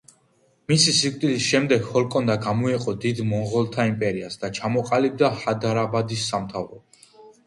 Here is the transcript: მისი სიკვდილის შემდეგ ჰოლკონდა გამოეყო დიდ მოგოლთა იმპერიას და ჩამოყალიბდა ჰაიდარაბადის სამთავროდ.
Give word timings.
მისი 0.71 0.91
სიკვდილის 0.99 1.41
შემდეგ 1.47 1.83
ჰოლკონდა 1.89 2.37
გამოეყო 2.45 2.93
დიდ 3.03 3.21
მოგოლთა 3.33 3.85
იმპერიას 3.89 4.39
და 4.45 4.49
ჩამოყალიბდა 4.61 5.29
ჰაიდარაბადის 5.43 6.25
სამთავროდ. 6.33 6.99